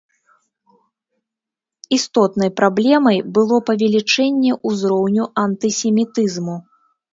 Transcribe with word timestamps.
Істотнай 1.97 2.51
праблемай 2.61 3.17
было 3.37 3.57
павелічэнне 3.69 4.57
ўзроўню 4.73 5.23
антысемітызму. 5.45 6.61